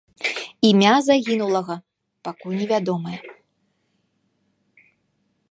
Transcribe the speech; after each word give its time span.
Імя 0.69 0.93
загінулага 1.07 1.75
пакуль 2.29 2.57
невядомае. 2.63 3.19